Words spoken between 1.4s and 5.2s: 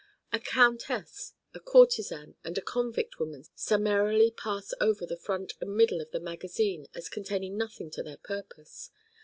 a courtesan and a convict woman summarily pass over the